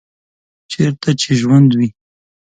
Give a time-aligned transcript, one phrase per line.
[0.71, 1.89] چیرته چې ژوند وي